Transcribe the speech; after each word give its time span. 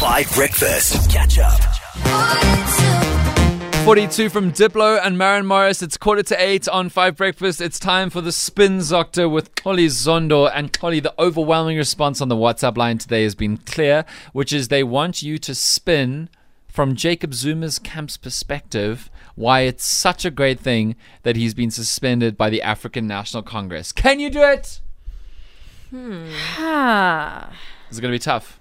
5 0.00 0.32
Breakfast. 0.34 1.10
Catch 1.10 1.38
up. 1.38 1.58
42 3.84 4.28
from 4.28 4.52
Diplo 4.52 5.00
and 5.02 5.16
Maren 5.16 5.46
Morris. 5.46 5.82
It's 5.82 5.96
quarter 5.96 6.22
to 6.24 6.40
eight 6.42 6.68
on 6.68 6.88
Five 6.88 7.16
Breakfast. 7.16 7.60
It's 7.60 7.78
time 7.78 8.10
for 8.10 8.20
the 8.20 8.30
Spin 8.32 8.80
Doctor 8.88 9.28
with 9.28 9.54
Xoli 9.54 9.86
Zondo. 9.86 10.50
And 10.54 10.72
Xoli, 10.72 11.02
the 11.02 11.14
overwhelming 11.18 11.76
response 11.76 12.20
on 12.20 12.28
the 12.28 12.36
WhatsApp 12.36 12.76
line 12.76 12.98
today 12.98 13.22
has 13.24 13.34
been 13.34 13.56
clear, 13.58 14.04
which 14.32 14.52
is 14.52 14.68
they 14.68 14.84
want 14.84 15.22
you 15.22 15.38
to 15.38 15.54
spin 15.54 16.28
from 16.68 16.94
Jacob 16.94 17.32
Zuma's 17.32 17.78
camp's 17.78 18.16
perspective 18.16 19.10
why 19.34 19.60
it's 19.60 19.84
such 19.84 20.24
a 20.24 20.30
great 20.30 20.60
thing 20.60 20.96
that 21.22 21.36
he's 21.36 21.54
been 21.54 21.70
suspended 21.70 22.36
by 22.36 22.50
the 22.50 22.60
African 22.62 23.06
National 23.06 23.42
Congress. 23.42 23.92
Can 23.92 24.20
you 24.20 24.30
do 24.30 24.42
it? 24.42 24.80
Ah, 26.58 27.52
Is 27.90 27.98
it 27.98 28.02
going 28.02 28.12
to 28.12 28.14
be 28.14 28.18
tough? 28.22 28.60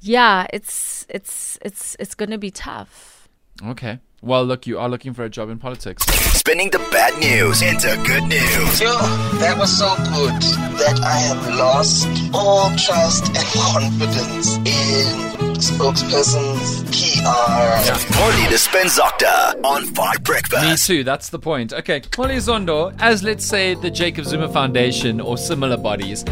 Yeah, 0.00 0.46
it's 0.52 1.06
it's 1.08 1.58
it's 1.62 1.96
it's 1.98 2.14
gonna 2.14 2.38
be 2.38 2.50
tough. 2.50 3.28
Okay. 3.64 3.98
Well, 4.20 4.44
look, 4.44 4.66
you 4.66 4.80
are 4.80 4.88
looking 4.88 5.14
for 5.14 5.22
a 5.22 5.30
job 5.30 5.48
in 5.48 5.58
politics. 5.58 6.02
Spinning 6.36 6.70
the 6.70 6.78
bad 6.90 7.16
news 7.20 7.62
into 7.62 7.86
good 8.04 8.24
news. 8.24 8.80
Yo, 8.80 8.90
that 9.38 9.56
was 9.56 9.78
so 9.78 9.94
good 9.96 10.42
that 10.78 11.00
I 11.04 11.18
have 11.18 11.54
lost 11.56 12.08
all 12.34 12.74
trust 12.76 13.28
and 13.28 13.46
confidence 13.54 14.56
in 14.56 15.38
spokespersons, 15.58 16.82
PR. 16.90 18.20
Only 18.20 18.50
the 18.50 18.58
Spin 18.58 18.88
Doctor 18.96 19.26
on 19.64 19.84
5 19.86 20.22
Breakfast. 20.24 20.90
Me 20.90 20.96
too, 20.96 21.04
that's 21.04 21.30
the 21.30 21.38
point. 21.38 21.72
Okay, 21.72 22.00
Xoli 22.00 22.38
Zondo, 22.38 22.92
as 22.98 23.22
let's 23.22 23.44
say 23.44 23.74
the 23.74 23.90
Jacob 23.90 24.24
Zuma 24.24 24.48
Foundation 24.48 25.20
or 25.20 25.38
similar 25.38 25.76
bodies, 25.76 26.24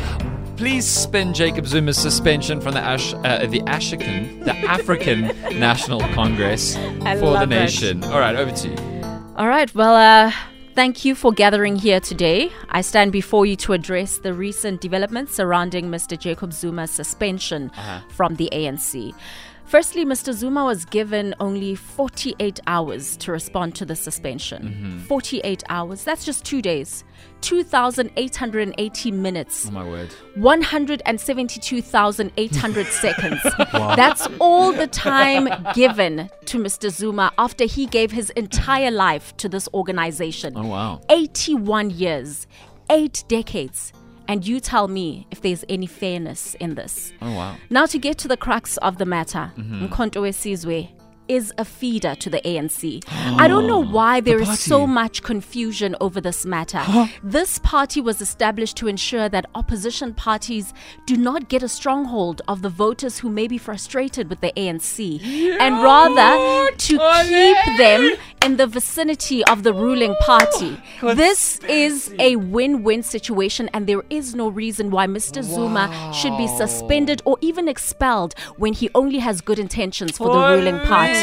please 0.56 0.86
spin 0.86 1.34
Jacob 1.34 1.66
Zuma's 1.66 1.98
suspension 1.98 2.60
from 2.60 2.72
the 2.72 2.80
Ash, 2.80 3.12
uh, 3.14 3.46
the 3.46 3.60
Ashikan, 3.62 4.44
the 4.44 4.54
African 4.56 5.26
National 5.58 6.00
Congress 6.14 6.76
I 6.76 7.14
for 7.14 7.26
the 7.26 7.30
love 7.32 7.42
it. 7.52 7.54
nation. 7.54 8.02
All 8.04 8.18
right, 8.18 8.34
over 8.34 8.50
to 8.52 8.68
you. 8.68 8.76
All 9.36 9.48
right, 9.48 9.72
well, 9.74 9.94
uh, 9.94 10.32
thank 10.74 11.04
you 11.04 11.14
for 11.14 11.30
gathering 11.32 11.76
here 11.76 12.00
today. 12.00 12.50
I 12.70 12.80
stand 12.80 13.12
before 13.12 13.44
you 13.44 13.56
to 13.56 13.74
address 13.74 14.18
the 14.18 14.32
recent 14.32 14.80
developments 14.80 15.34
surrounding 15.34 15.86
Mr. 15.90 16.18
Jacob 16.18 16.52
Zuma's 16.52 16.90
suspension 16.90 17.70
from 18.08 18.36
the 18.36 18.48
ANC. 18.52 19.14
Firstly, 19.66 20.04
Mr. 20.04 20.32
Zuma 20.32 20.64
was 20.64 20.84
given 20.84 21.34
only 21.40 21.74
48 21.74 22.60
hours 22.68 23.16
to 23.16 23.32
respond 23.32 23.74
to 23.74 23.84
the 23.84 23.96
suspension. 23.96 24.62
Mm-hmm. 24.62 24.98
48 25.00 25.64
hours, 25.68 26.04
that's 26.04 26.24
just 26.24 26.44
two 26.44 26.62
days. 26.62 27.02
2,880 27.40 29.10
minutes. 29.10 29.66
Oh 29.68 29.72
my 29.72 29.84
word. 29.84 30.10
172,800 30.36 32.86
seconds. 33.02 33.40
That's 33.72 34.28
all 34.38 34.72
the 34.72 34.86
time 34.86 35.48
given 35.74 36.30
to 36.44 36.58
Mr. 36.58 36.88
Zuma 36.90 37.32
after 37.36 37.64
he 37.64 37.86
gave 37.86 38.12
his 38.12 38.30
entire 38.30 38.92
life 38.92 39.36
to 39.38 39.48
this 39.48 39.68
organization. 39.74 40.52
Oh 40.56 40.68
wow. 40.68 41.00
81 41.10 41.90
years, 41.90 42.46
eight 42.90 43.24
decades. 43.26 43.92
And 44.28 44.46
you 44.46 44.60
tell 44.60 44.88
me 44.88 45.26
if 45.30 45.40
there's 45.40 45.64
any 45.68 45.86
fairness 45.86 46.54
in 46.60 46.74
this. 46.74 47.12
Oh 47.22 47.32
wow. 47.32 47.56
Now, 47.70 47.86
to 47.86 47.98
get 47.98 48.18
to 48.18 48.28
the 48.28 48.36
crux 48.36 48.76
of 48.78 48.98
the 48.98 49.06
matter, 49.06 49.52
Mm-hmm. 49.56 49.86
Wesizwe 49.86 50.88
is 51.28 51.52
a 51.58 51.64
feeder 51.64 52.14
to 52.16 52.30
the 52.30 52.40
ANC. 52.40 53.02
I 53.10 53.48
don't 53.48 53.66
know 53.66 53.80
why 53.80 54.20
there 54.20 54.40
is 54.40 54.58
so 54.60 54.86
much 54.86 55.22
confusion 55.22 55.96
over 56.00 56.20
this 56.20 56.44
matter. 56.46 56.82
This 57.22 57.58
party 57.58 58.00
was 58.00 58.20
established 58.20 58.76
to 58.78 58.88
ensure 58.88 59.28
that 59.28 59.46
opposition 59.54 60.14
parties 60.14 60.72
do 61.06 61.16
not 61.16 61.48
get 61.48 61.62
a 61.62 61.68
stronghold 61.68 62.42
of 62.48 62.62
the 62.62 62.68
voters 62.68 63.18
who 63.18 63.28
may 63.28 63.46
be 63.46 63.58
frustrated 63.58 64.28
with 64.28 64.40
the 64.40 64.52
ANC 64.56 65.20
and 65.60 65.82
rather 65.82 66.70
to 66.76 66.98
keep 67.24 67.76
them 67.76 68.12
in 68.44 68.56
the 68.56 68.66
vicinity 68.66 69.44
of 69.46 69.62
the 69.64 69.72
ruling 69.72 70.14
party. 70.20 70.80
This 71.02 71.58
is 71.68 72.14
a 72.18 72.36
win 72.36 72.82
win 72.82 73.02
situation, 73.02 73.68
and 73.72 73.86
there 73.86 74.04
is 74.08 74.34
no 74.34 74.48
reason 74.48 74.90
why 74.90 75.06
Mr. 75.06 75.42
Zuma 75.42 76.12
should 76.14 76.36
be 76.36 76.46
suspended 76.46 77.22
or 77.24 77.38
even 77.40 77.66
expelled 77.68 78.34
when 78.56 78.72
he 78.72 78.88
only 78.94 79.18
has 79.18 79.40
good 79.40 79.58
intentions 79.58 80.16
for 80.18 80.28
the 80.32 80.56
ruling 80.56 80.78
party. 80.86 81.15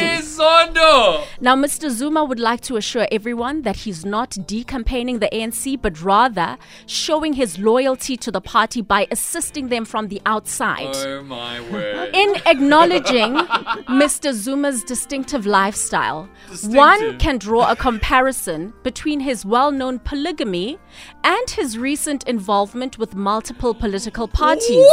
Now, 1.42 1.56
Mr. 1.56 1.90
Zuma 1.90 2.24
would 2.24 2.40
like 2.40 2.62
to 2.62 2.78
assure 2.78 3.08
everyone 3.12 3.62
that 3.64 3.78
he's 3.78 4.06
not 4.06 4.38
decampaigning 4.46 5.20
the 5.20 5.30
ANC, 5.31 5.81
but 5.81 6.02
rather 6.02 6.58
showing 6.86 7.34
his 7.34 7.59
loyalty 7.59 8.18
to 8.18 8.31
the 8.31 8.42
party 8.42 8.81
by 8.81 9.08
assisting 9.12 9.70
them 9.70 9.86
from 9.86 10.08
the 10.08 10.22
outside. 10.26 10.96
Oh 10.96 11.24
my 11.24 11.59
word. 11.72 12.09
In 12.14 12.36
acknowledging 12.46 13.34
Mr. 13.88 14.34
Zuma's 14.34 14.84
distinctive 14.84 15.46
lifestyle, 15.46 16.30
one 16.66 17.18
can 17.20 17.38
draw 17.38 17.72
a 17.72 17.75
comparison 17.75 18.74
between 18.84 19.20
his 19.20 19.46
well 19.46 19.72
known 19.72 20.00
polygamy 20.00 20.78
and 21.24 21.50
his 21.50 21.78
recent 21.78 22.24
involvement 22.28 22.98
with 22.98 23.16
multiple 23.16 23.74
political 23.74 24.28
parties. 24.28 24.86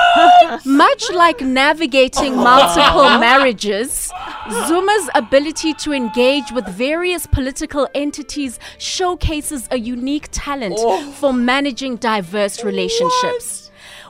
Much 0.64 1.10
like 1.12 1.40
navigating 1.40 2.36
multiple 2.36 3.18
marriages, 3.18 4.10
Zuma's 4.50 5.10
ability 5.14 5.74
to 5.74 5.92
engage 5.92 6.50
with 6.52 6.66
various 6.68 7.26
political 7.26 7.88
entities 7.94 8.58
showcases 8.78 9.68
a 9.70 9.78
unique 9.78 10.28
talent 10.30 10.74
oh. 10.78 11.10
for 11.12 11.32
managing 11.32 11.96
diverse 11.96 12.64
relationships. 12.64 13.67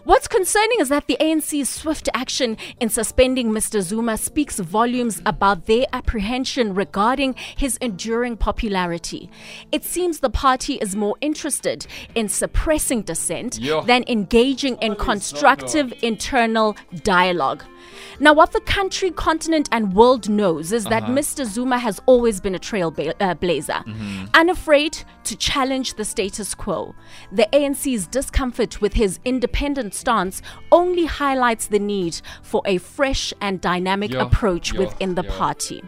What's 0.09 0.27
concerning 0.27 0.81
is 0.81 0.89
that 0.89 1.07
the 1.07 1.19
ANC's 1.21 1.69
swift 1.69 2.09
action 2.15 2.57
in 2.81 2.89
suspending 2.89 3.51
Mr. 3.51 3.83
Zuma 3.83 4.17
speaks 4.17 4.59
volumes 4.59 5.21
about 5.27 5.67
their 5.67 5.85
apprehension 5.93 6.73
regarding 6.73 7.35
his 7.59 7.77
enduring 7.83 8.39
popularity. 8.39 9.29
It 9.71 9.85
seems 9.85 10.21
the 10.21 10.31
party 10.31 10.77
is 10.77 10.97
more 10.97 11.17
interested 11.21 11.87
in 12.15 12.31
suppressing 12.31 13.03
dissent 13.03 13.59
Yeah. 13.59 13.83
than 13.83 14.03
engaging 14.09 14.77
in 14.77 14.97
constructive 14.97 15.93
internal 16.01 16.75
dialogue. 17.03 17.65
Now, 18.21 18.33
what 18.33 18.53
the 18.53 18.61
country, 18.61 19.11
continent, 19.11 19.69
and 19.73 19.95
world 19.95 20.29
knows 20.29 20.73
is 20.73 20.85
that 20.87 21.05
Mr. 21.05 21.45
Zuma 21.45 21.79
has 21.79 22.01
always 22.07 22.41
been 22.41 22.55
a 22.55 22.59
trailblazer, 22.59 23.87
uh, 23.87 24.27
unafraid 24.35 24.99
to 25.25 25.37
challenge 25.37 25.95
the 25.95 26.05
status 26.05 26.55
quo. 26.55 26.95
The 27.31 27.47
ANC's 27.53 28.07
discomfort 28.07 28.81
with 28.81 28.95
his 28.95 29.21
independent 29.25 29.95
stance 29.99 30.43
only 30.71 31.07
highlights 31.07 31.67
the 31.69 31.79
need 31.79 32.15
for 32.43 32.63
a 32.65 32.79
fresh 32.79 33.35
and 33.41 33.61
dynamic 33.61 34.13
Yeah, 34.13 34.23
approach 34.27 34.73
yeah, 34.73 34.81
within 34.81 35.15
the 35.15 35.25
yeah. 35.25 35.39
party. 35.39 35.83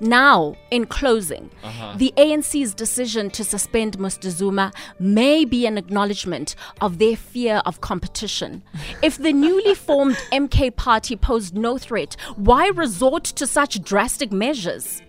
Now, 0.00 0.54
in 0.70 0.86
closing, 0.86 1.50
uh-huh. 1.62 1.94
the 1.96 2.12
ANC's 2.16 2.74
decision 2.74 3.30
to 3.30 3.42
suspend 3.42 3.98
Mr. 3.98 4.30
Zuma 4.30 4.72
may 4.98 5.44
be 5.44 5.66
an 5.66 5.76
acknowledgement 5.76 6.54
of 6.80 6.98
their 6.98 7.16
fear 7.16 7.62
of 7.66 7.80
competition. 7.80 8.62
If 9.02 9.18
the 9.18 9.32
newly 9.32 9.74
formed 9.74 10.16
MK 10.32 10.76
party 10.76 11.16
posed 11.16 11.54
no 11.56 11.78
threat, 11.78 12.16
why 12.36 12.68
resort 12.68 13.24
to 13.24 13.46
such 13.46 13.82
drastic 13.82 14.32
measures? 14.32 15.02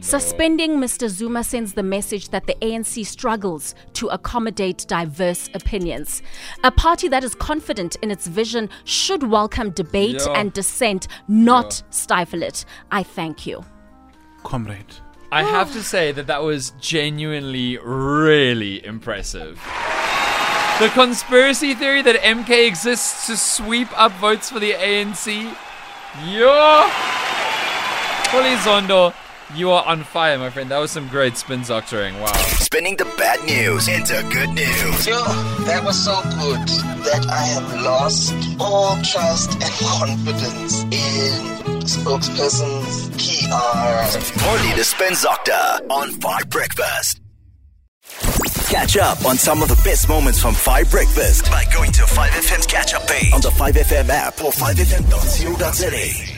Suspending 0.00 0.78
Mr. 0.78 1.08
Zuma 1.08 1.44
sends 1.44 1.74
the 1.74 1.82
message 1.82 2.30
that 2.30 2.46
the 2.46 2.54
ANC 2.62 3.04
struggles 3.06 3.74
to 3.94 4.08
accommodate 4.08 4.86
diverse 4.88 5.50
opinions. 5.54 6.22
A 6.64 6.70
party 6.70 7.08
that 7.08 7.24
is 7.24 7.34
confident 7.34 7.96
in 8.02 8.10
its 8.10 8.26
vision 8.26 8.70
should 8.84 9.22
welcome 9.22 9.70
debate 9.70 10.22
Yeah. 10.26 10.38
and 10.38 10.52
dissent, 10.52 11.08
not 11.28 11.82
stifle 11.90 12.42
it. 12.42 12.64
I 12.90 13.02
thank 13.02 13.46
you. 13.46 13.64
Comrade. 14.42 14.96
I 15.32 15.44
have 15.44 15.72
to 15.74 15.82
say 15.82 16.10
that 16.12 16.26
that 16.26 16.42
was 16.42 16.72
genuinely 16.80 17.78
really 17.78 18.84
impressive. 18.84 19.60
The 20.80 20.88
conspiracy 20.88 21.74
theory 21.74 22.02
that 22.02 22.16
MK 22.16 22.66
exists 22.66 23.26
to 23.26 23.36
sweep 23.36 23.88
up 23.98 24.12
votes 24.12 24.50
for 24.50 24.58
the 24.58 24.72
ANC. 24.72 25.54
Yo! 26.26 26.88
Xoli 28.24 28.56
Zondo, 28.56 29.14
you 29.54 29.70
are 29.70 29.84
on 29.84 30.04
fire, 30.04 30.38
my 30.38 30.50
friend. 30.50 30.70
That 30.70 30.78
was 30.78 30.90
some 30.90 31.06
great 31.08 31.36
spin 31.36 31.62
doctoring. 31.62 32.18
Wow. 32.20 32.32
Spinning 32.32 32.96
the 32.96 33.04
bad 33.18 33.44
news 33.44 33.88
into 33.88 34.14
good 34.32 34.50
news. 34.50 35.06
Yo, 35.06 35.18
that 35.64 35.82
was 35.84 36.02
so 36.02 36.14
good 36.22 36.66
that 37.04 37.26
I 37.28 37.42
have 37.54 37.82
lost 37.82 38.34
all 38.58 38.96
trust 39.02 39.52
and 39.54 39.62
confidence 39.80 40.84
in 40.84 41.59
spokespersons, 42.10 43.10
PR. 43.14 44.48
Only 44.48 44.76
the 44.76 44.84
Spin 44.84 45.14
Doctor 45.22 45.52
on 45.92 46.10
5 46.10 46.50
Breakfast. 46.50 47.20
Catch 48.68 48.96
up 48.96 49.24
on 49.24 49.36
some 49.36 49.62
of 49.62 49.68
the 49.68 49.80
best 49.84 50.08
moments 50.08 50.40
from 50.40 50.54
5 50.54 50.90
Breakfast 50.90 51.44
by 51.46 51.64
going 51.72 51.92
to 51.92 52.02
5FM's 52.02 52.66
catch 52.66 52.94
up 52.94 53.06
page 53.06 53.32
on 53.32 53.40
the 53.40 53.50
5FM 53.50 54.08
app 54.08 54.42
or 54.42 54.50
5FM.co.za. 54.50 56.29